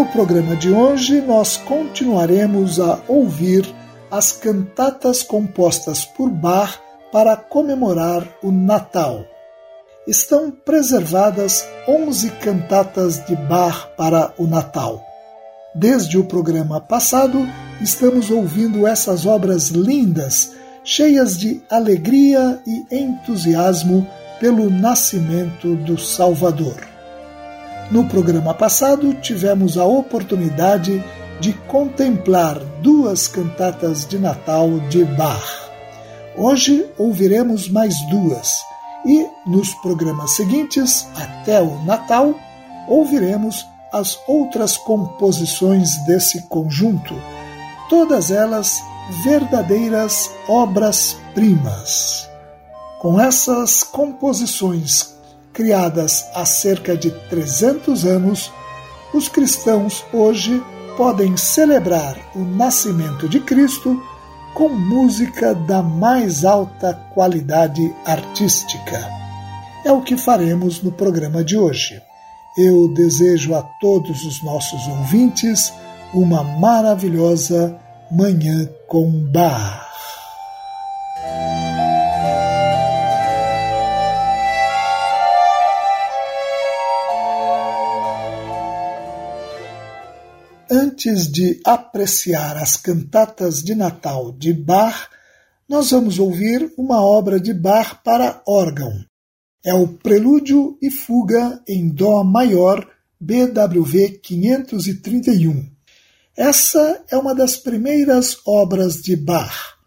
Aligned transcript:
No 0.00 0.06
programa 0.06 0.56
de 0.56 0.70
hoje, 0.70 1.20
nós 1.20 1.58
continuaremos 1.58 2.80
a 2.80 3.00
ouvir 3.06 3.70
as 4.10 4.32
cantatas 4.32 5.22
compostas 5.22 6.06
por 6.06 6.30
Bach 6.30 6.80
para 7.12 7.36
comemorar 7.36 8.26
o 8.42 8.50
Natal. 8.50 9.26
Estão 10.08 10.50
preservadas 10.50 11.68
11 11.86 12.30
cantatas 12.42 13.22
de 13.26 13.36
Bach 13.36 13.88
para 13.94 14.32
o 14.38 14.46
Natal. 14.46 15.04
Desde 15.74 16.16
o 16.16 16.24
programa 16.24 16.80
passado, 16.80 17.46
estamos 17.82 18.30
ouvindo 18.30 18.86
essas 18.86 19.26
obras 19.26 19.68
lindas, 19.68 20.52
cheias 20.82 21.38
de 21.38 21.60
alegria 21.68 22.58
e 22.66 22.96
entusiasmo 23.02 24.08
pelo 24.40 24.70
nascimento 24.70 25.74
do 25.76 25.98
Salvador. 25.98 26.89
No 27.90 28.04
programa 28.04 28.54
passado, 28.54 29.14
tivemos 29.14 29.76
a 29.76 29.84
oportunidade 29.84 31.04
de 31.40 31.52
contemplar 31.52 32.56
duas 32.80 33.26
cantatas 33.26 34.06
de 34.06 34.16
Natal 34.16 34.78
de 34.88 35.04
Bach. 35.04 35.68
Hoje 36.36 36.88
ouviremos 36.96 37.68
mais 37.68 38.00
duas 38.08 38.60
e 39.04 39.26
nos 39.44 39.74
programas 39.74 40.36
seguintes, 40.36 41.08
até 41.16 41.60
o 41.60 41.82
Natal, 41.84 42.32
ouviremos 42.86 43.66
as 43.92 44.16
outras 44.28 44.76
composições 44.76 45.96
desse 46.06 46.42
conjunto, 46.42 47.14
todas 47.88 48.30
elas 48.30 48.80
verdadeiras 49.24 50.30
obras-primas. 50.46 52.30
Com 53.00 53.20
essas 53.20 53.82
composições 53.82 55.18
criadas 55.60 56.24
há 56.34 56.46
cerca 56.46 56.96
de 56.96 57.10
300 57.28 58.06
anos, 58.06 58.50
os 59.12 59.28
cristãos 59.28 60.02
hoje 60.10 60.58
podem 60.96 61.36
celebrar 61.36 62.16
o 62.34 62.38
nascimento 62.38 63.28
de 63.28 63.40
Cristo 63.40 64.02
com 64.54 64.70
música 64.70 65.54
da 65.54 65.82
mais 65.82 66.46
alta 66.46 66.94
qualidade 67.12 67.94
artística. 68.06 69.06
É 69.84 69.92
o 69.92 70.00
que 70.00 70.16
faremos 70.16 70.80
no 70.80 70.90
programa 70.90 71.44
de 71.44 71.58
hoje. 71.58 72.00
Eu 72.56 72.88
desejo 72.94 73.54
a 73.54 73.62
todos 73.82 74.24
os 74.24 74.42
nossos 74.42 74.88
ouvintes 74.88 75.74
uma 76.14 76.42
maravilhosa 76.42 77.78
Manhã 78.10 78.66
com 78.88 79.10
Bar. 79.10 79.89
Antes 91.00 91.32
de 91.32 91.58
apreciar 91.64 92.58
as 92.58 92.76
cantatas 92.76 93.62
de 93.62 93.74
Natal 93.74 94.32
de 94.32 94.52
Bach, 94.52 95.08
nós 95.66 95.92
vamos 95.92 96.18
ouvir 96.18 96.74
uma 96.76 97.02
obra 97.02 97.40
de 97.40 97.54
Bach 97.54 98.02
para 98.04 98.42
órgão. 98.46 98.92
É 99.64 99.72
o 99.72 99.88
Prelúdio 99.88 100.76
e 100.82 100.90
Fuga 100.90 101.58
em 101.66 101.88
Dó 101.88 102.22
maior, 102.22 102.86
BWV 103.18 104.20
531. 104.22 105.70
Essa 106.36 107.02
é 107.10 107.16
uma 107.16 107.34
das 107.34 107.56
primeiras 107.56 108.36
obras 108.46 108.96
de 108.96 109.16
Bach. 109.16 109.78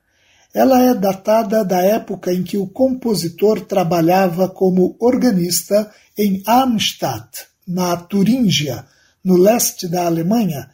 Ela 0.52 0.81
é 0.81 0.96
datada 0.96 1.63
da 1.63 1.79
época 1.79 2.34
em 2.34 2.41
que 2.41 2.57
o 2.57 2.66
compositor 2.66 3.62
trabalhava 3.62 4.50
como 4.50 4.96
organista 5.00 5.91
em 6.18 6.41
Arnstadt, 6.47 7.46
na 7.68 7.96
Turíngia, 7.97 8.84
no 9.23 9.38
leste 9.38 9.88
da 9.88 10.07
Alemanha, 10.07 10.72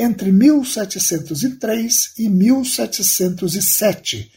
entre 0.00 0.32
1703 0.32 2.14
e 2.18 2.28
1707, 2.28 4.32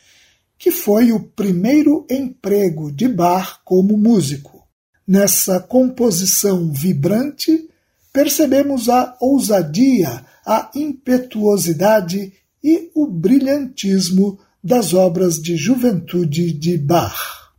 que 0.58 0.72
foi 0.72 1.12
o 1.12 1.20
primeiro 1.20 2.06
emprego 2.10 2.92
de 2.92 3.08
Bach 3.08 3.60
como 3.64 3.98
músico. 3.98 4.68
Nessa 5.08 5.60
composição 5.60 6.72
vibrante, 6.72 7.70
percebemos 8.12 8.90
a 8.90 9.16
ousadia, 9.20 10.26
a 10.46 10.70
impetuosidade 10.76 12.34
e 12.64 12.92
o 12.94 13.08
brilhantismo 13.08 14.40
das 14.64 14.94
obras 14.94 15.42
de 15.42 15.58
juventude 15.58 16.54
de 16.54 16.78
Bach. 16.78 17.52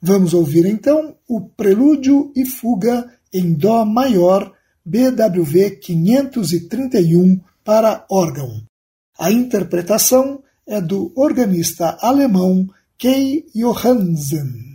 Vamos 0.00 0.34
ouvir 0.34 0.66
então 0.66 1.16
o 1.28 1.40
Prelúdio 1.40 2.32
e 2.36 2.44
Fuga 2.44 3.10
em 3.32 3.52
Dó 3.52 3.84
maior 3.84 4.55
BWV 4.86 5.80
531 5.80 7.40
para 7.64 8.06
órgão. 8.08 8.62
A 9.18 9.32
interpretação 9.32 10.42
é 10.64 10.80
do 10.80 11.12
organista 11.16 11.98
alemão 12.00 12.68
Kay 12.96 13.46
Johansen. 13.52 14.65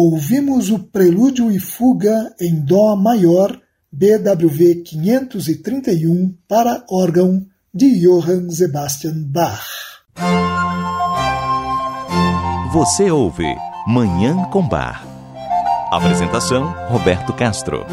Ouvimos 0.00 0.70
o 0.70 0.78
Prelúdio 0.78 1.50
e 1.50 1.60
Fuga 1.60 2.34
em 2.40 2.54
Dó 2.54 2.96
maior, 2.96 3.60
BWV 3.92 4.76
531, 4.76 6.34
para 6.48 6.82
órgão 6.90 7.44
de 7.72 8.00
Johann 8.00 8.50
Sebastian 8.50 9.24
Bach. 9.26 9.62
Você 12.72 13.10
ouve 13.10 13.54
Manhã 13.86 14.44
com 14.50 14.66
Bar. 14.66 15.04
Apresentação: 15.90 16.72
Roberto 16.88 17.34
Castro. 17.34 17.84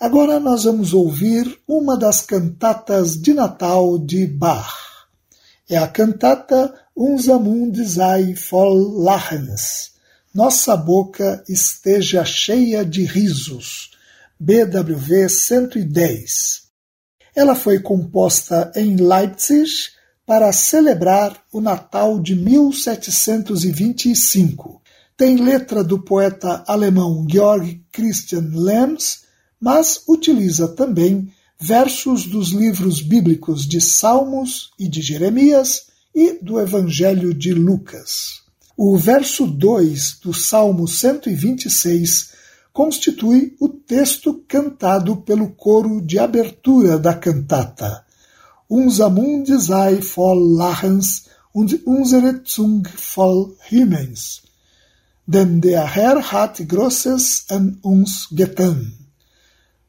Agora 0.00 0.38
nós 0.38 0.62
vamos 0.62 0.94
ouvir 0.94 1.58
uma 1.66 1.98
das 1.98 2.20
cantatas 2.20 3.20
de 3.20 3.34
Natal 3.34 3.98
de 3.98 4.28
Bach. 4.28 4.74
É 5.68 5.76
a 5.76 5.88
cantata 5.88 6.72
Unser 7.00 7.38
Mund 7.38 7.76
sei 7.86 8.34
voll 8.34 9.04
Lachens. 9.04 9.92
Nossa 10.34 10.76
boca 10.76 11.44
esteja 11.48 12.24
cheia 12.24 12.84
de 12.84 13.04
risos. 13.04 13.92
BWV 14.40 15.28
110. 15.28 16.62
Ela 17.36 17.54
foi 17.54 17.78
composta 17.78 18.72
em 18.74 18.96
Leipzig 18.96 19.70
para 20.26 20.52
celebrar 20.52 21.40
o 21.52 21.60
Natal 21.60 22.20
de 22.20 22.34
1725. 22.34 24.82
Tem 25.16 25.36
letra 25.36 25.84
do 25.84 26.02
poeta 26.02 26.64
alemão 26.66 27.24
Georg 27.30 27.80
Christian 27.92 28.50
Lems, 28.52 29.20
mas 29.60 30.02
utiliza 30.08 30.66
também 30.66 31.32
versos 31.60 32.26
dos 32.26 32.48
livros 32.48 33.00
bíblicos 33.00 33.68
de 33.68 33.80
Salmos 33.80 34.72
e 34.76 34.88
de 34.88 35.00
Jeremias 35.00 35.86
e 36.18 36.36
do 36.42 36.58
Evangelho 36.58 37.32
de 37.32 37.54
Lucas. 37.54 38.42
O 38.76 38.96
verso 38.96 39.46
2 39.46 40.18
do 40.20 40.34
Salmo 40.34 40.88
126 40.88 42.32
constitui 42.72 43.54
o 43.60 43.68
texto 43.68 44.42
cantado 44.48 45.18
pelo 45.18 45.50
coro 45.50 46.00
de 46.00 46.18
abertura 46.18 46.98
da 46.98 47.14
cantata. 47.14 48.04
Unser 48.68 49.10
Mund 49.10 49.48
sei 49.60 50.02
voll 50.02 50.56
Lachens 50.56 51.26
und 51.54 51.86
unsere 51.86 52.42
Zung 52.42 52.82
voll. 52.96 53.56
Denn 55.24 55.60
der 55.60 55.86
Herr 55.86 56.20
hat 56.32 56.68
Großes 56.68 57.44
an 57.48 57.78
uns 57.84 58.26
getan. 58.32 58.92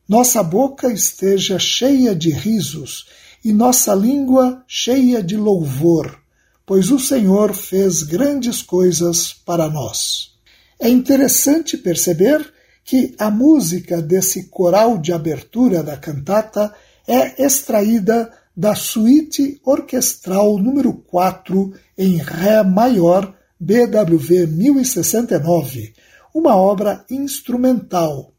Nossa 0.08 0.44
boca 0.44 0.92
esteja 0.92 1.58
cheia 1.60 2.16
de 2.16 2.32
risos 2.32 3.06
e 3.44 3.54
nossa 3.54 3.94
língua 3.94 4.64
cheia 4.68 5.24
de 5.24 5.38
louvor, 5.38 6.20
pois 6.66 6.92
o 6.92 7.00
Senhor 7.00 7.54
fez 7.54 8.04
grandes 8.04 8.62
coisas 8.62 9.34
para 9.34 9.70
nós. 9.70 10.32
É 10.80 10.88
interessante 10.88 11.78
perceber 11.78 12.54
que 12.84 13.14
a 13.20 13.30
música 13.30 14.02
desse 14.02 14.50
coral 14.50 14.98
de 14.98 15.12
abertura 15.12 15.84
da 15.84 15.98
cantata 15.98 16.74
é 17.08 17.44
extraída 17.44 18.32
da 18.56 18.76
suíte 18.76 19.60
orquestral 19.64 20.58
número 20.58 20.94
4 20.94 21.74
em 21.98 22.18
Ré 22.18 22.64
maior, 22.64 23.34
BWV 23.60 24.48
1069, 24.48 25.94
uma 26.34 26.56
obra 26.56 27.06
instrumental. 27.10 28.34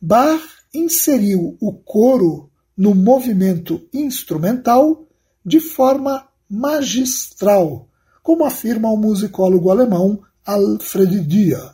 Bach 0.00 0.42
inseriu 0.72 1.56
o 1.60 1.72
coro 1.72 2.50
no 2.76 2.94
movimento 2.94 3.82
instrumental 3.92 5.04
de 5.44 5.60
forma 5.60 6.28
magistral, 6.48 7.88
como 8.22 8.44
afirma 8.44 8.90
o 8.90 8.96
musicólogo 8.96 9.70
alemão 9.70 10.20
Alfred 10.44 11.20
Dia. 11.22 11.70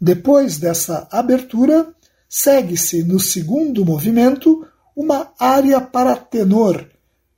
Depois 0.00 0.58
dessa 0.58 1.06
abertura, 1.10 1.94
segue-se 2.28 3.02
no 3.02 3.20
segundo 3.20 3.84
movimento 3.84 4.66
uma 4.96 5.32
área 5.38 5.80
para 5.80 6.16
tenor, 6.16 6.88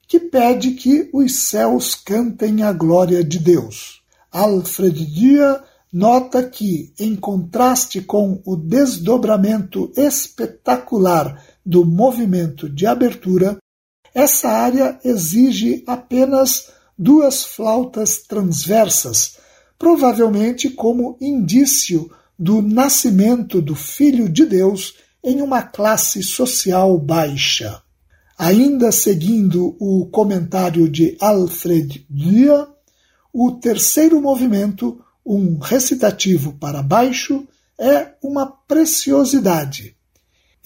que 0.06 0.20
pede 0.20 0.72
que 0.72 1.10
os 1.12 1.34
céus 1.34 1.94
cantem 1.94 2.62
a 2.62 2.72
glória 2.72 3.24
de 3.24 3.38
Deus. 3.38 4.02
Alfred 4.30 5.04
Dia 5.06 5.62
nota 5.92 6.42
que, 6.42 6.92
em 6.98 7.16
contraste 7.16 8.02
com 8.02 8.40
o 8.44 8.54
desdobramento 8.56 9.90
espetacular 9.96 11.42
do 11.66 11.84
movimento 11.84 12.68
de 12.70 12.86
abertura, 12.86 13.58
essa 14.14 14.48
área 14.48 15.00
exige 15.04 15.82
apenas 15.84 16.70
duas 16.96 17.44
flautas 17.44 18.18
transversas, 18.18 19.36
provavelmente 19.76 20.70
como 20.70 21.18
indício 21.20 22.08
do 22.38 22.62
nascimento 22.62 23.60
do 23.60 23.74
Filho 23.74 24.28
de 24.28 24.46
Deus 24.46 24.94
em 25.24 25.42
uma 25.42 25.60
classe 25.60 26.22
social 26.22 26.96
baixa. 26.98 27.82
Ainda 28.38 28.92
seguindo 28.92 29.76
o 29.80 30.06
comentário 30.06 30.88
de 30.88 31.16
Alfred 31.20 32.06
Dia, 32.08 32.68
o 33.32 33.52
terceiro 33.52 34.20
movimento, 34.20 35.02
um 35.24 35.58
recitativo 35.58 36.52
para 36.52 36.82
baixo, 36.82 37.46
é 37.78 38.12
uma 38.22 38.46
preciosidade 38.46 39.95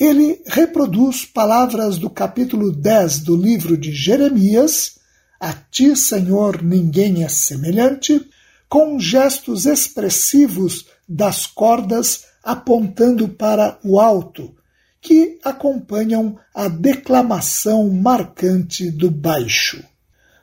ele 0.00 0.40
reproduz 0.46 1.26
palavras 1.26 1.98
do 1.98 2.08
capítulo 2.08 2.72
10 2.72 3.18
do 3.18 3.36
livro 3.36 3.76
de 3.76 3.92
Jeremias, 3.92 4.98
A 5.38 5.52
ti, 5.52 5.94
Senhor, 5.94 6.62
ninguém 6.62 7.22
é 7.22 7.28
semelhante, 7.28 8.26
com 8.66 8.98
gestos 8.98 9.66
expressivos 9.66 10.86
das 11.06 11.46
cordas 11.46 12.24
apontando 12.42 13.28
para 13.28 13.78
o 13.84 14.00
alto, 14.00 14.54
que 15.02 15.38
acompanham 15.44 16.38
a 16.54 16.66
declamação 16.66 17.90
marcante 17.90 18.90
do 18.90 19.10
baixo. 19.10 19.84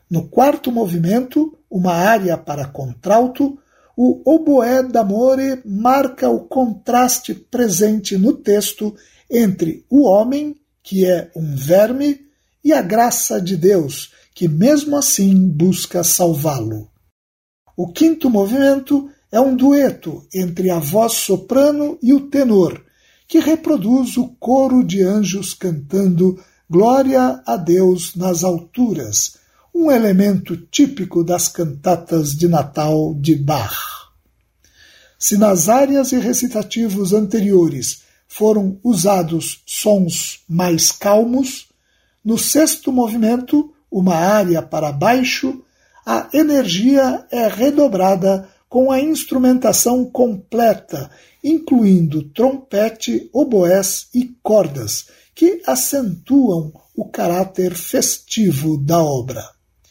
No 0.08 0.28
quarto 0.28 0.72
movimento, 0.72 1.58
uma 1.70 1.94
área 1.94 2.38
para 2.38 2.68
contralto, 2.68 3.58
o 3.96 4.22
oboé 4.24 4.84
d'amore 4.84 5.62
marca 5.66 6.30
o 6.30 6.42
contraste 6.42 7.34
presente 7.34 8.18
no 8.18 8.34
texto 8.34 8.96
entre 9.30 9.86
o 9.90 10.04
homem, 10.04 10.56
que 10.84 11.06
é 11.06 11.32
um 11.36 11.56
verme, 11.56 12.28
e 12.64 12.74
a 12.74 12.82
graça 12.82 13.42
de 13.42 13.56
Deus, 13.56 14.12
que 14.34 14.48
mesmo 14.48 14.98
assim 14.98 15.48
busca 15.48 16.04
salvá-lo. 16.04 16.90
O 17.76 17.92
quinto 17.92 18.30
movimento 18.30 19.10
é 19.32 19.40
um 19.40 19.56
dueto 19.56 20.26
entre 20.34 20.70
a 20.70 20.80
voz 20.80 21.14
soprano 21.14 21.98
e 22.02 22.14
o 22.14 22.30
tenor, 22.30 22.84
que 23.28 23.40
reproduz 23.40 24.18
o 24.18 24.30
coro 24.40 24.84
de 24.84 25.04
anjos 25.04 25.54
cantando 25.54 26.42
Glória 26.70 27.42
a 27.46 27.56
Deus 27.56 28.16
nas 28.16 28.44
alturas, 28.44 29.38
um 29.74 29.92
elemento 29.92 30.58
típico 30.58 31.24
das 31.24 31.48
cantatas 31.48 32.32
de 32.32 32.48
Natal 32.48 33.16
de 33.16 33.36
Bach. 33.36 33.78
Se 35.20 35.38
nas 35.38 35.70
áreas 35.70 36.12
e 36.12 36.18
recitativos 36.18 37.14
anteriores 37.14 38.02
foram 38.28 38.80
usados 38.84 39.62
sons 39.66 40.42
mais 40.48 40.92
calmos. 40.92 41.68
No 42.24 42.38
sexto 42.38 42.92
movimento, 42.92 43.74
uma 43.90 44.16
área 44.16 44.62
para 44.62 44.92
baixo, 44.92 45.64
a 46.06 46.30
energia 46.34 47.26
é 47.32 47.48
redobrada 47.48 48.48
com 48.70 48.92
a 48.92 49.00
instrumentação 49.00 50.06
completa, 50.06 51.10
incluindo 51.44 52.24
trompete, 52.30 53.30
oboés 53.34 54.08
e 54.14 54.36
cordas, 54.44 55.08
que 55.34 55.62
acentuam 55.66 56.74
o 56.96 57.06
caráter 57.06 57.76
festivo 57.76 58.78
da 58.78 59.02
obra. 59.02 59.44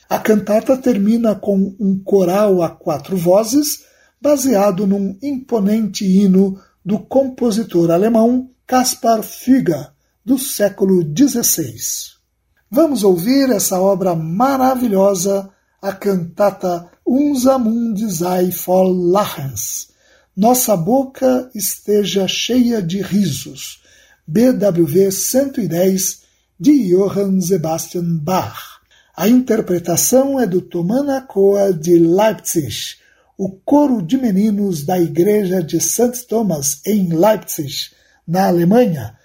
A 0.08 0.18
cantata 0.18 0.76
termina 0.76 1.34
com 1.34 1.74
um 1.80 1.98
coral 1.98 2.62
a 2.62 2.68
quatro 2.68 3.16
vozes, 3.16 3.84
baseado 4.20 4.86
num 4.86 5.16
imponente 5.22 6.04
hino 6.04 6.60
do 6.86 7.00
compositor 7.00 7.90
alemão 7.90 8.48
Caspar 8.64 9.20
Füger, 9.20 9.90
do 10.24 10.38
século 10.38 11.02
XVI. 11.02 11.74
Vamos 12.70 13.02
ouvir 13.02 13.50
essa 13.50 13.80
obra 13.80 14.14
maravilhosa, 14.14 15.50
a 15.82 15.92
cantata 15.92 16.88
Unser 17.04 17.58
Mund 17.58 17.98
sei 18.08 18.52
voll 18.52 19.10
Lachens. 19.10 19.88
Nossa 20.36 20.76
boca 20.76 21.50
esteja 21.56 22.28
cheia 22.28 22.80
de 22.80 23.02
risos. 23.02 23.82
BWV 24.24 25.10
110 25.10 26.22
de 26.58 26.90
Johann 26.90 27.40
Sebastian 27.40 28.18
Bach. 28.18 28.80
A 29.16 29.28
interpretação 29.28 30.38
é 30.38 30.46
do 30.46 30.60
Tomana 30.60 31.20
Coa 31.20 31.72
de 31.72 31.98
Leipzig 31.98 32.96
o 33.38 33.50
coro 33.50 34.02
de 34.02 34.16
meninos 34.16 34.84
da 34.84 34.98
igreja 34.98 35.62
de 35.62 35.80
St. 35.80 36.26
Thomas 36.26 36.80
em 36.86 37.12
Leipzig, 37.12 37.90
na 38.26 38.48
Alemanha, 38.48 39.16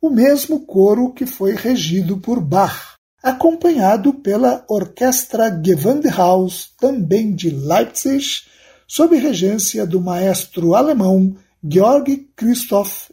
o 0.00 0.08
mesmo 0.08 0.60
coro 0.60 1.12
que 1.12 1.26
foi 1.26 1.54
regido 1.54 2.18
por 2.18 2.40
Bach, 2.40 2.96
acompanhado 3.22 4.14
pela 4.14 4.64
Orquestra 4.68 5.50
Gewandhaus, 5.50 6.72
também 6.78 7.34
de 7.34 7.50
Leipzig, 7.50 8.42
sob 8.86 9.16
regência 9.16 9.86
do 9.86 10.00
maestro 10.00 10.74
alemão 10.74 11.36
Georg 11.62 12.28
Christoph 12.36 13.10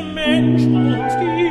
Mensch 0.00 0.64
mention. 0.64 1.41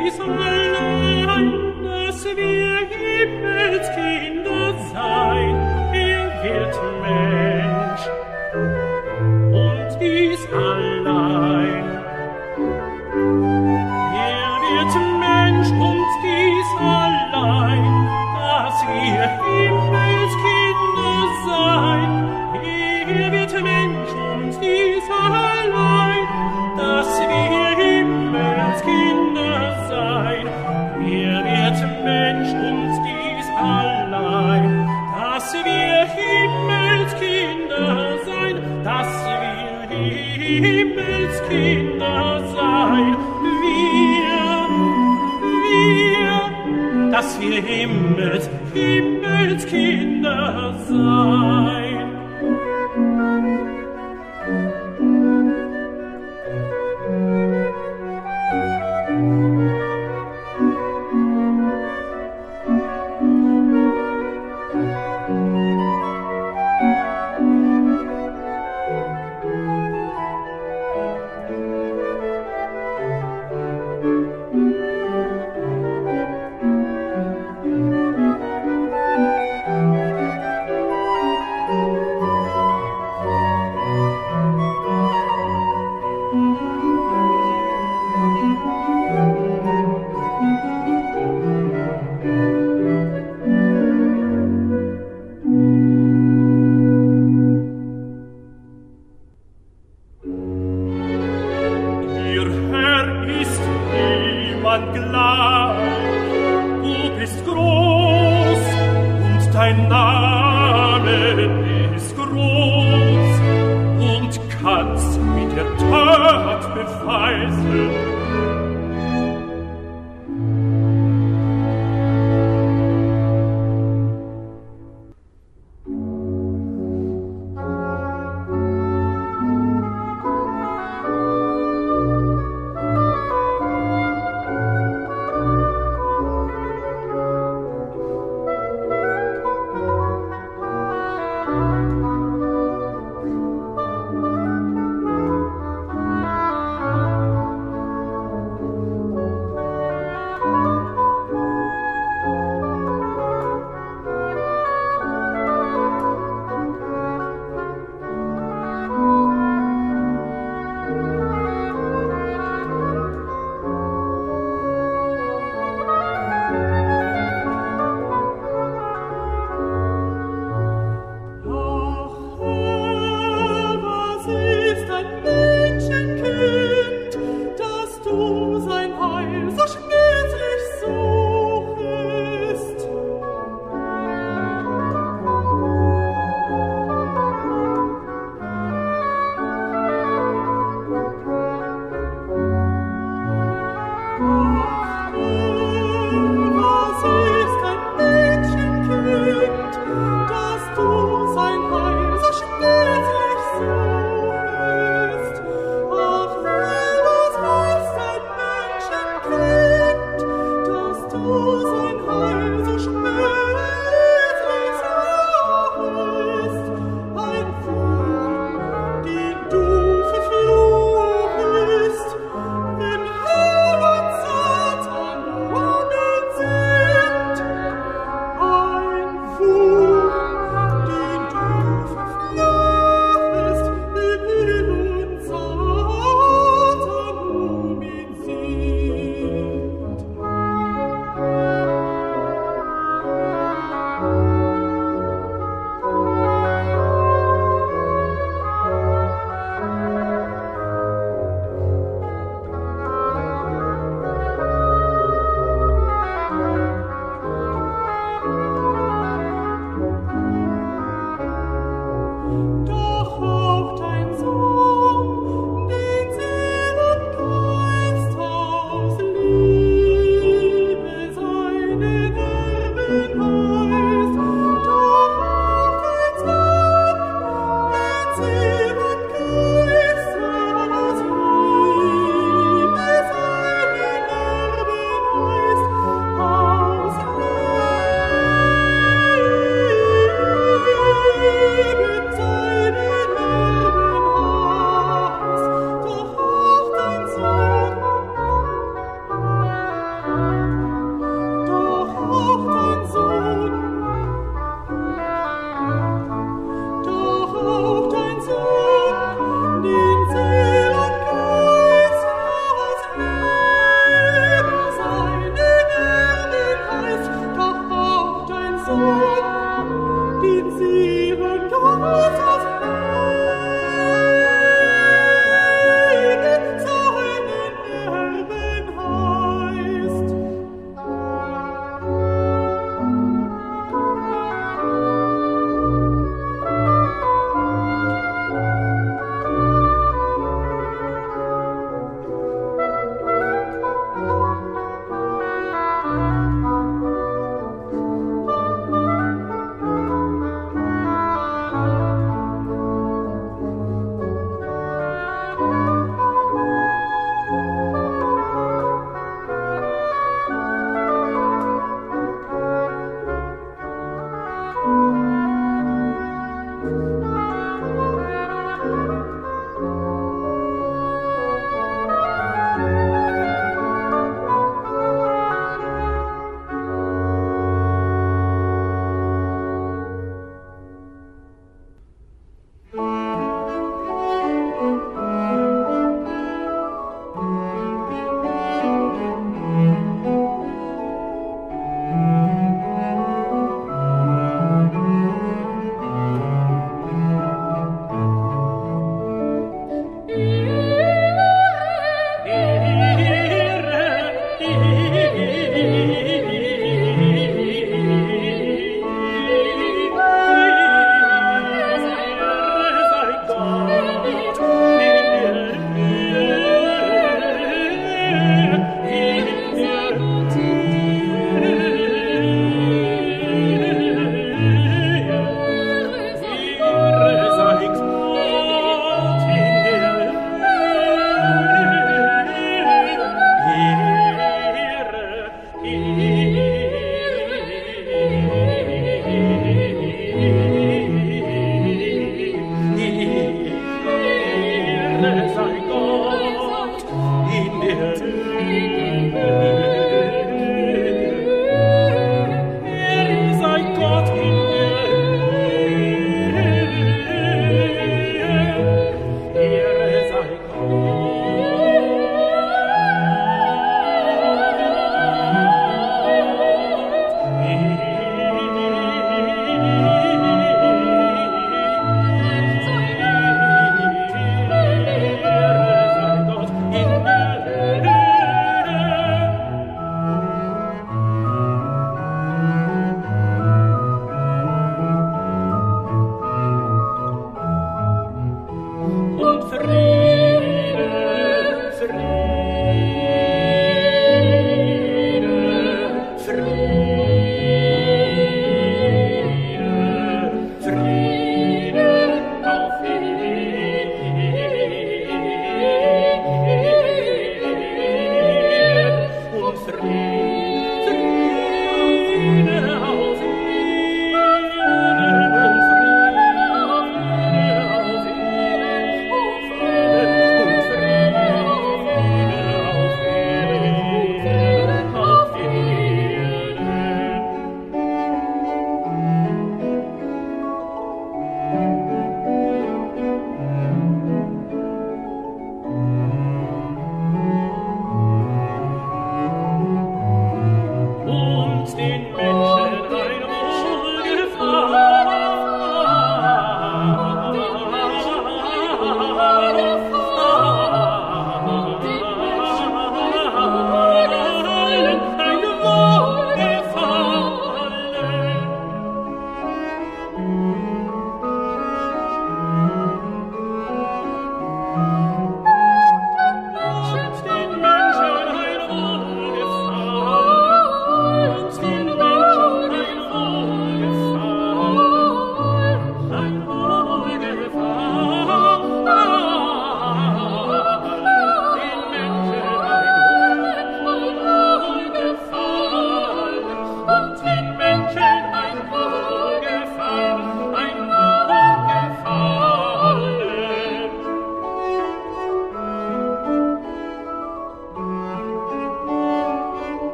gehimmelt 47.60 48.48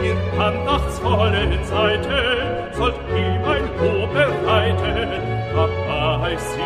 Ihr 0.03 0.17
andachtsvolle 0.43 1.63
Zeiten 1.63 2.73
sollt 2.73 2.97
ihm 3.15 3.45
ein 3.45 3.67
Lob 3.79 4.13
bereiten, 4.13 5.09
dabei 5.55 6.37
sich 6.37 6.59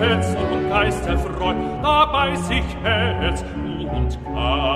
Herz 0.00 0.26
und 0.34 0.68
Geist 0.70 1.06
erfreuen, 1.06 1.82
dabei 1.82 2.34
sich 2.36 2.64
Herz 2.82 3.44
und 3.92 4.18
Geist 4.34 4.75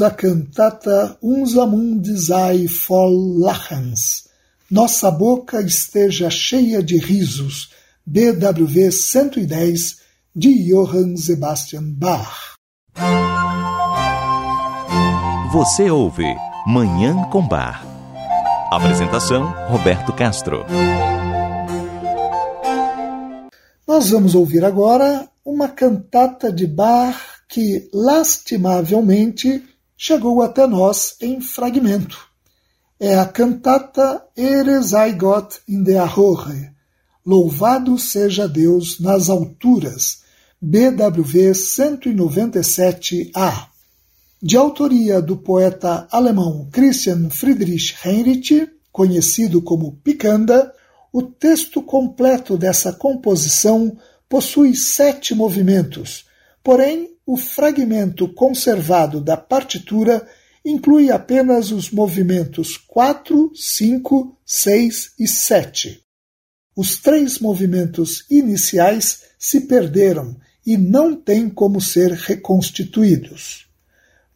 ouvimos 0.00 0.02
a 0.02 0.10
cantata 0.10 1.18
Unser 1.22 1.66
Mund 1.66 2.06
sei 2.18 2.66
voll 2.66 3.38
Lachens. 3.38 4.28
Nossa 4.70 5.10
boca 5.10 5.60
esteja 5.60 6.30
cheia 6.30 6.82
de 6.82 6.96
risos. 6.96 7.70
BWV 8.06 8.90
110 8.90 9.98
de 10.34 10.70
Johann 10.70 11.16
Sebastian 11.16 11.82
Bach. 11.84 12.54
Você 15.52 15.90
ouve 15.90 16.26
Manhã 16.66 17.22
com 17.30 17.46
Bar. 17.46 17.84
Apresentação 18.70 19.52
Roberto 19.68 20.12
Castro. 20.12 20.64
Nós 23.86 24.10
vamos 24.10 24.34
ouvir 24.34 24.64
agora 24.64 25.28
uma 25.44 25.68
cantata 25.68 26.52
de 26.52 26.66
Bach 26.66 27.16
que, 27.48 27.88
lastimavelmente, 27.92 29.64
chegou 30.02 30.40
até 30.40 30.66
nós 30.66 31.14
em 31.20 31.42
fragmento. 31.42 32.18
É 32.98 33.18
a 33.18 33.26
cantata 33.26 34.24
Ere 34.34 34.82
sei 34.82 35.12
Gott 35.12 35.60
in 35.68 35.82
der 35.82 36.18
Hohe, 36.18 36.70
Louvado 37.24 37.98
seja 37.98 38.48
Deus 38.48 38.98
nas 38.98 39.28
alturas, 39.28 40.22
BWV 40.58 41.50
197A. 41.50 43.66
De 44.42 44.56
autoria 44.56 45.20
do 45.20 45.36
poeta 45.36 46.08
alemão 46.10 46.66
Christian 46.72 47.28
Friedrich 47.28 47.94
Heinrich, 48.02 48.70
conhecido 48.90 49.60
como 49.60 49.98
Picanda, 50.02 50.72
o 51.12 51.20
texto 51.20 51.82
completo 51.82 52.56
dessa 52.56 52.90
composição 52.90 53.98
possui 54.30 54.74
sete 54.74 55.34
movimentos, 55.34 56.24
porém 56.62 57.16
o 57.26 57.36
fragmento 57.36 58.28
conservado 58.28 59.20
da 59.20 59.36
partitura 59.36 60.26
inclui 60.64 61.10
apenas 61.10 61.70
os 61.70 61.90
movimentos 61.90 62.76
4, 62.76 63.52
5, 63.54 64.36
6 64.44 65.12
e 65.18 65.26
7. 65.26 66.00
Os 66.76 66.96
três 66.96 67.38
movimentos 67.38 68.24
iniciais 68.30 69.22
se 69.38 69.62
perderam 69.62 70.36
e 70.66 70.76
não 70.76 71.16
têm 71.16 71.48
como 71.48 71.80
ser 71.80 72.12
reconstituídos. 72.12 73.66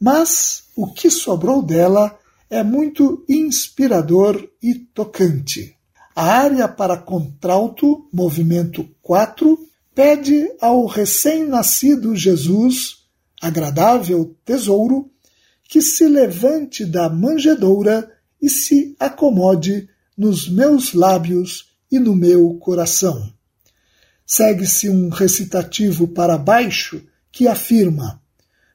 Mas 0.01 0.65
o 0.75 0.93
que 0.93 1.11
sobrou 1.11 1.63
dela 1.63 2.19
é 2.51 2.63
muito 2.63 3.25
inspirador 3.29 4.49
e 4.63 4.75
tocante. 4.75 5.77
A 6.15 6.25
área 6.25 6.69
para 6.69 6.97
contralto, 6.97 8.09
movimento 8.13 8.89
4, 9.03 9.59
pede 9.95 10.51
ao 10.61 10.87
recém-nascido 10.87 12.17
Jesus, 12.17 13.07
agradável 13.41 14.37
tesouro, 14.45 15.11
que 15.69 15.81
se 15.81 16.07
levante 16.07 16.85
da 16.85 17.09
manjedoura 17.09 18.11
e 18.41 18.51
se 18.51 18.95
acomode 18.99 19.89
nos 20.17 20.49
meus 20.49 20.93
lábios 20.93 21.75
e 21.91 21.99
no 21.99 22.15
meu 22.15 22.55
coração. 22.55 23.33
Segue-se 24.27 24.89
um 24.89 25.09
recitativo 25.09 26.09
para 26.09 26.37
baixo 26.37 27.03
que 27.31 27.47
afirma: 27.47 28.21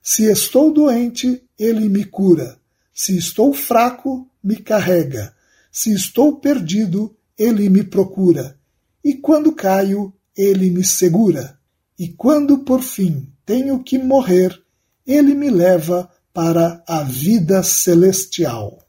Se 0.01 0.25
estou 0.25 0.71
doente, 0.71 1.43
ele 1.57 1.89
me 1.89 2.05
cura. 2.05 2.57
Se 2.93 3.17
estou 3.17 3.53
fraco, 3.53 4.29
me 4.43 4.57
carrega. 4.57 5.33
Se 5.71 5.93
estou 5.93 6.37
perdido, 6.37 7.15
ele 7.37 7.69
me 7.69 7.83
procura. 7.83 8.57
E 9.03 9.13
quando 9.13 9.53
caio, 9.53 10.13
ele 10.39 10.71
me 10.71 10.85
segura, 10.85 11.59
e 11.97 12.07
quando 12.07 12.59
por 12.59 12.81
fim 12.81 13.27
tenho 13.45 13.83
que 13.83 13.97
morrer, 13.97 14.57
ele 15.05 15.35
me 15.35 15.49
leva 15.49 16.09
para 16.33 16.81
a 16.87 17.03
vida 17.03 17.61
celestial. 17.61 18.79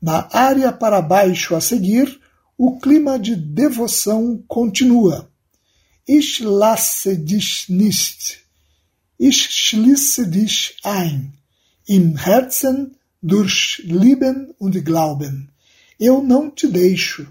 Na 0.00 0.30
área 0.32 0.72
para 0.72 1.02
baixo 1.02 1.54
a 1.54 1.60
seguir, 1.60 2.18
o 2.56 2.78
clima 2.78 3.18
de 3.18 3.36
devoção 3.36 4.42
continua. 4.48 5.28
Ich 6.08 6.40
lasse 6.40 7.18
dich 7.18 7.68
nicht. 7.68 8.38
Ich 9.18 9.50
schließe 9.50 10.26
dich 10.26 10.76
ein. 10.82 11.34
Im 11.86 12.16
Herzen 12.16 12.96
durch 13.22 13.82
Lieben 13.84 14.54
und 14.58 14.82
Glauben. 14.82 15.50
Eu 16.00 16.22
não 16.22 16.50
te 16.50 16.66
deixo. 16.66 17.26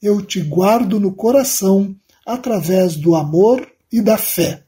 Eu 0.00 0.22
te 0.22 0.40
guardo 0.42 1.00
no 1.00 1.12
coração 1.12 1.96
através 2.26 2.96
do 2.96 3.14
amor 3.14 3.66
e 3.92 4.00
da 4.00 4.16
fé. 4.16 4.64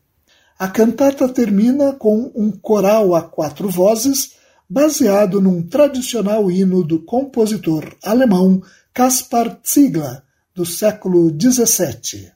A 0.58 0.68
cantata 0.68 1.28
termina 1.28 1.92
com 1.92 2.30
um 2.34 2.50
coral 2.50 3.14
a 3.14 3.22
quatro 3.22 3.68
vozes, 3.68 4.32
baseado 4.68 5.40
num 5.40 5.62
tradicional 5.62 6.50
hino 6.50 6.82
do 6.82 6.98
compositor 7.00 7.96
alemão 8.02 8.60
Caspar 8.92 9.60
Ziegler, 9.66 10.22
do 10.54 10.64
século 10.64 11.28
XVII. 11.28 12.32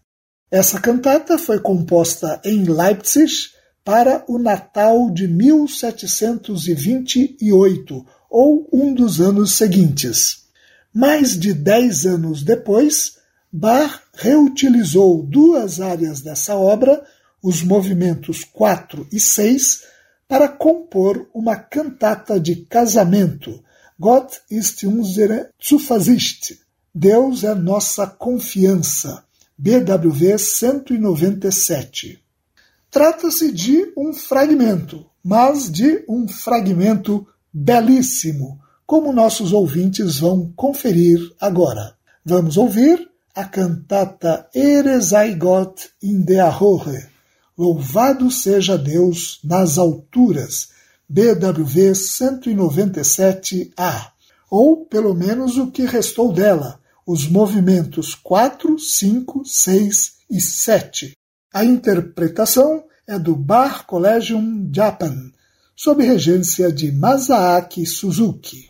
Essa 0.51 0.81
cantata 0.81 1.39
foi 1.39 1.61
composta 1.61 2.41
em 2.45 2.65
Leipzig 2.65 3.33
para 3.83 4.23
o 4.29 4.39
Natal 4.39 5.11
de 5.11 5.27
1728, 5.27 8.05
ou 8.29 8.69
um 8.73 8.93
dos 8.93 9.19
anos 9.21 9.55
seguintes. 9.55 10.41
Mais 10.93 11.39
de 11.39 11.55
dez 11.55 12.05
anos 12.05 12.43
depois, 12.43 13.20
Bach 13.53 14.01
reutilizou 14.15 15.23
duas 15.23 15.81
áreas 15.81 16.21
dessa 16.21 16.55
obra, 16.55 17.05
os 17.43 17.63
movimentos 17.63 18.45
4 18.45 19.09
e 19.11 19.19
6, 19.19 19.83
para 20.29 20.49
compor 20.49 21.29
uma 21.35 21.57
cantata 21.57 22.39
de 22.39 22.57
casamento, 22.57 23.63
Gott 23.99 24.41
ist 24.51 24.87
unsere 24.87 25.49
Zuversicht, 25.63 26.59
Deus 26.95 27.45
é 27.45 27.55
nossa 27.55 28.07
confiança, 28.07 29.25
BWV 29.59 30.39
197. 30.39 32.19
Trata-se 32.91 33.53
de 33.53 33.93
um 33.97 34.15
fragmento, 34.15 35.05
mas 35.23 35.71
de 35.71 36.03
um 36.09 36.27
fragmento 36.27 37.27
belíssimo, 37.53 38.59
como 38.87 39.13
nossos 39.13 39.53
ouvintes 39.53 40.21
vão 40.21 40.51
conferir 40.57 41.19
agora. 41.39 41.95
Vamos 42.25 42.57
ouvir 42.57 43.10
a 43.41 43.45
cantata 43.45 44.49
Eresai 44.55 45.35
Gott 45.35 45.91
in 46.03 46.23
der 46.23 46.61
Hohe, 46.61 47.09
Louvado 47.57 48.31
seja 48.31 48.77
Deus 48.77 49.41
nas 49.43 49.79
alturas, 49.79 50.69
BWV 51.09 51.93
197A, 51.93 54.11
ou 54.51 54.85
pelo 54.85 55.15
menos 55.15 55.57
o 55.57 55.71
que 55.71 55.87
restou 55.87 56.35
dela, 56.35 56.79
os 57.07 57.27
movimentos 57.27 58.15
4, 58.15 58.79
5, 58.79 59.43
6 59.45 60.17
e 60.31 60.39
7. 60.39 61.17
A 61.53 61.65
interpretação 61.65 62.85
é 63.07 63.19
do 63.19 63.35
Bar 63.35 63.87
Collegium 63.87 64.71
Japan, 64.71 65.33
sob 65.75 66.05
regência 66.05 66.71
de 66.71 66.93
Masaaki 66.93 67.87
Suzuki. 67.87 68.69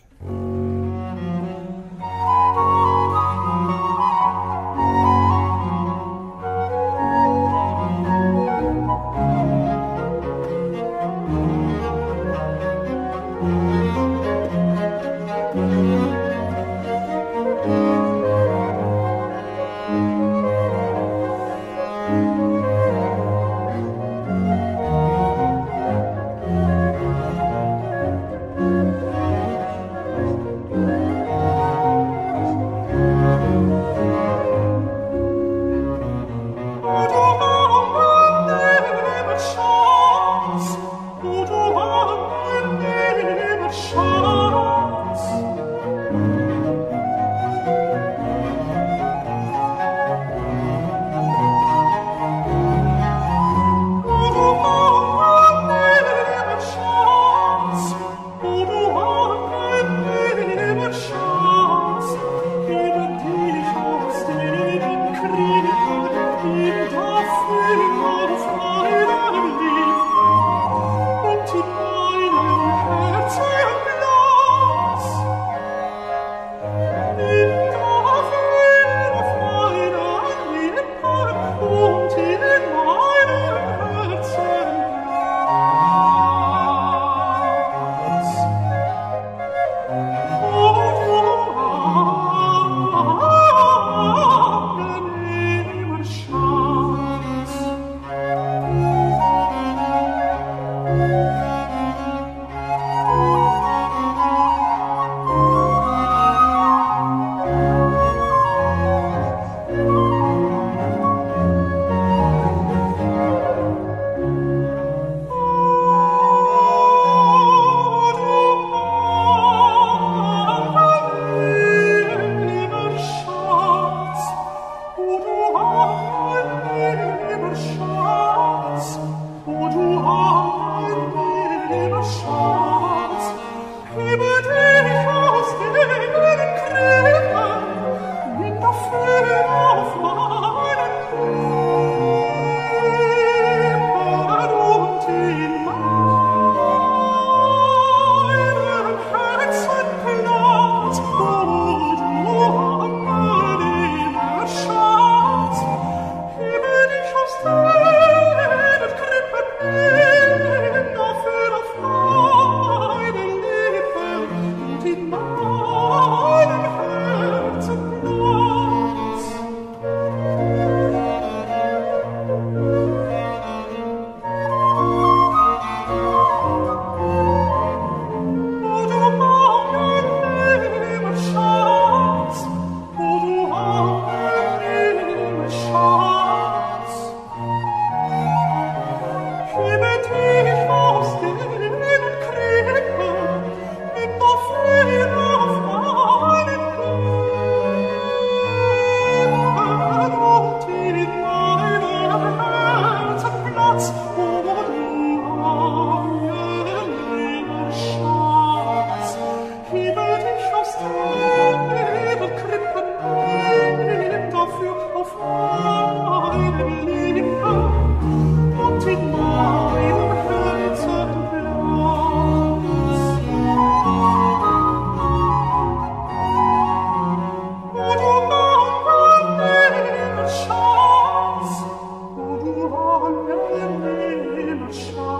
much. 234.71 235.10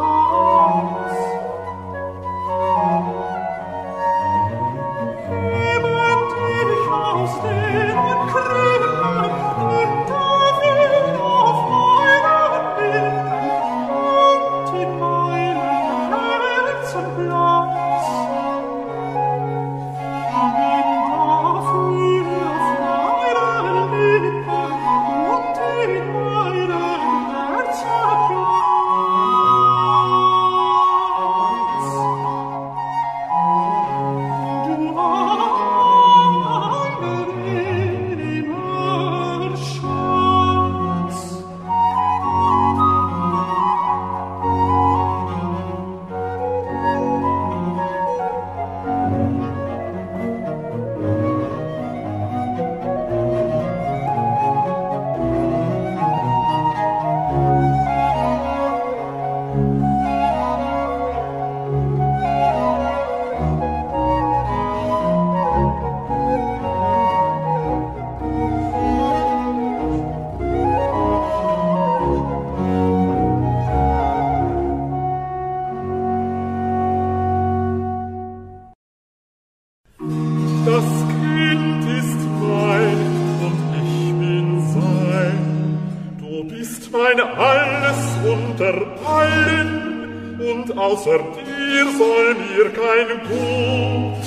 Außer 91.01 91.17
dir 91.17 91.85
soll 91.97 92.35
mir 92.35 92.69
kein 92.69 93.09
Gut, 93.27 94.25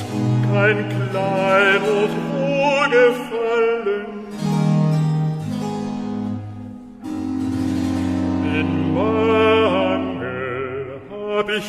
kein 0.50 0.78
Klein 0.88 1.82
und 2.00 2.12
Wohlgefallen. 2.32 4.06
In 8.58 8.68
Mangel 8.94 10.86
hab 11.10 11.48
ich 11.48 11.68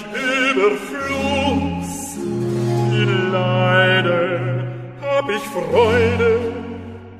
Überfluss, 0.49 1.93
in 2.91 3.11
Leide 3.31 4.23
hab 5.01 5.29
ich 5.29 5.45
Freude, 5.55 6.31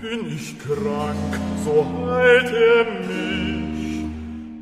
bin 0.02 0.20
ich 0.36 0.58
krank, 0.60 1.34
so 1.64 1.86
heilt 2.10 2.52
er 2.52 2.86
mich, 3.08 4.06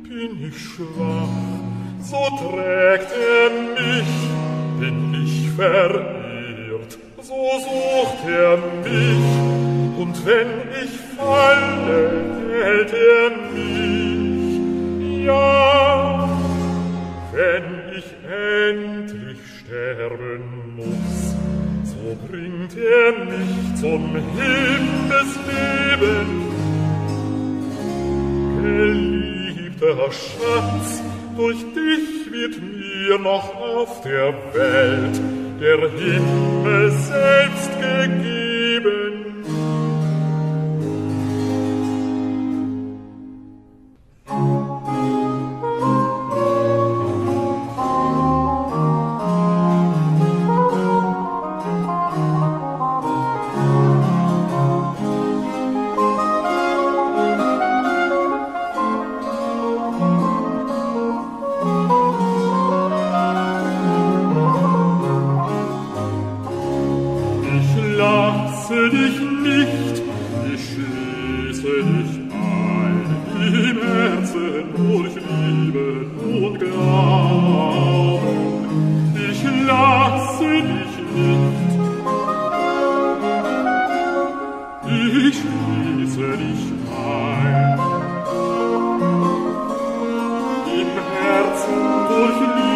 bin 0.02 0.30
ich 0.46 0.58
schwach, 0.58 1.63
so 2.10 2.22
trägt 2.36 3.12
er 3.12 3.50
mich, 3.74 4.12
bin 4.78 4.98
ich 5.24 5.50
verirrt, 5.52 6.92
so 7.22 7.42
sucht 7.66 8.22
er 8.28 8.56
mich, 8.84 9.28
und 9.98 10.14
wenn 10.26 10.52
ich 10.82 10.92
falle, 11.16 12.02
hält 12.52 12.92
er 12.92 13.30
mich, 13.54 15.24
ja, 15.24 16.28
wenn 17.32 17.66
ich 17.96 18.08
endlich 18.30 19.40
sterben 19.60 20.42
muss, 20.76 21.18
so 21.84 22.04
bringt 22.28 22.74
er 22.76 23.12
mich 23.24 23.54
zum 23.80 24.04
Himmelsleben. 24.36 26.28
Geliebter 28.62 30.12
Schatz, 30.12 30.88
durch 31.36 31.58
dich 31.74 32.32
wird 32.32 32.60
mir 32.62 33.18
noch 33.18 33.54
auf 33.56 34.02
der 34.02 34.32
Welt 34.52 35.20
der 35.60 35.90
Himmel 35.90 36.90
selbst 36.90 37.70
gegeben. 37.80 39.23
Herzen 91.54 92.08
durch 92.08 92.73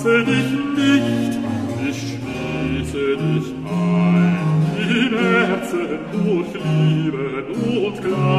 verlasse 0.00 0.24
dich 0.24 0.50
nicht, 0.76 1.38
ich 1.88 1.98
schließe 1.98 3.16
dich 3.16 3.48
ein, 3.68 4.38
in 4.78 5.12
Herzen 5.18 5.88
durch 6.12 6.52
Liebe 6.54 7.26
und 7.78 7.96
Glauben. 8.02 8.29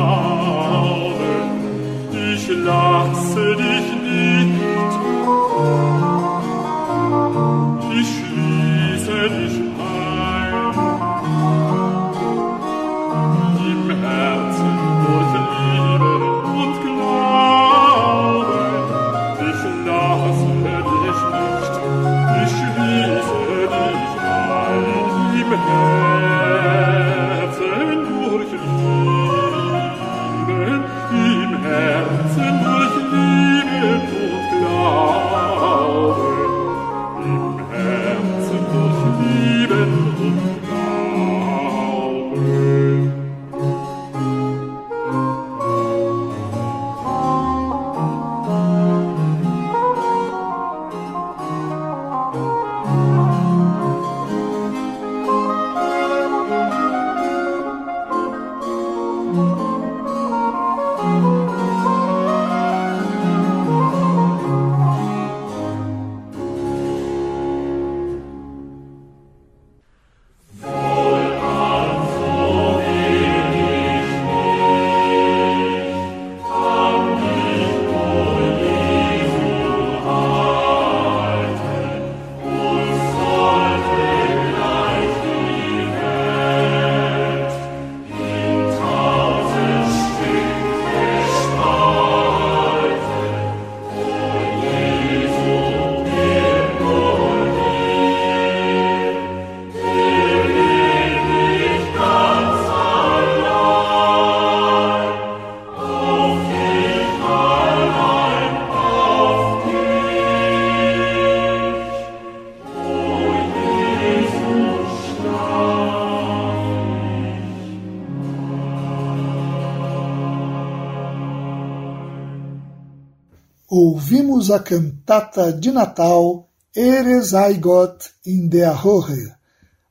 A 124.51 124.59
cantata 124.59 125.53
de 125.53 125.71
Natal 125.71 126.49
Eres 126.75 127.33
ei 127.33 127.57
Gott 127.57 128.11
in 128.25 128.47
der 128.47 128.73
Höhe. 128.73 129.35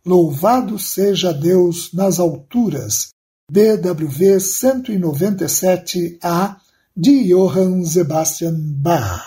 Louvado 0.04 0.78
seja 0.78 1.32
Deus 1.32 1.92
nas 1.92 2.18
alturas, 2.18 3.10
BWV 3.50 4.38
197A, 4.38 6.56
de 6.96 7.28
Johann 7.28 7.84
Sebastian 7.84 8.56
Bach. 8.56 9.26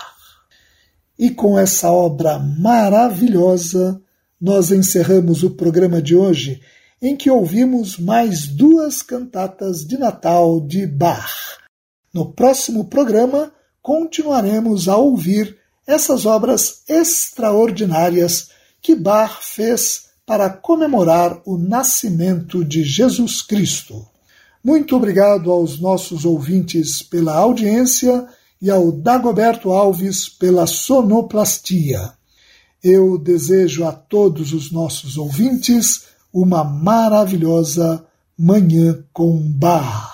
E 1.17 1.29
com 1.29 1.57
essa 1.59 1.91
obra 1.91 2.39
maravilhosa, 2.39 4.01
nós 4.41 4.71
encerramos 4.71 5.43
o 5.43 5.51
programa 5.51 6.01
de 6.01 6.15
hoje, 6.15 6.59
em 7.01 7.15
que 7.15 7.29
ouvimos 7.29 7.99
mais 7.99 8.47
duas 8.47 9.01
cantatas 9.01 9.85
de 9.85 9.97
Natal 9.97 10.59
de 10.59 10.85
Bach. 10.87 11.59
No 12.13 12.33
próximo 12.33 12.85
programa, 12.85 13.51
continuaremos 13.83 14.87
a 14.87 14.95
ouvir 14.95 15.57
essas 15.85 16.25
obras 16.25 16.81
extraordinárias 16.87 18.49
que 18.81 18.95
Bach 18.95 19.39
fez 19.41 20.05
para 20.25 20.49
comemorar 20.49 21.41
o 21.45 21.57
nascimento 21.57 22.63
de 22.63 22.83
Jesus 22.83 23.41
Cristo. 23.41 24.07
Muito 24.63 24.95
obrigado 24.95 25.51
aos 25.51 25.79
nossos 25.79 26.23
ouvintes 26.23 27.03
pela 27.03 27.35
audiência 27.35 28.25
e 28.61 28.71
ao 28.71 28.93
Dagoberto 28.93 29.71
Alves 29.71 30.29
pela 30.29 30.65
sonoplastia. 30.65 32.13
Eu 32.81 33.17
desejo 33.17 33.85
a 33.85 33.91
todos 33.91 34.53
os 34.53 34.71
nossos 34.71 35.17
ouvintes 35.17 36.05
uma 36.31 36.63
maravilhosa 36.63 38.05
Manhã 38.37 39.03
com 39.11 39.37
Bar. 39.37 40.13